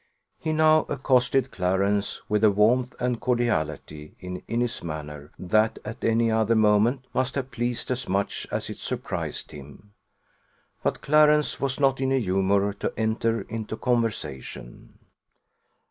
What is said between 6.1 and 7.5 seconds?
other moment must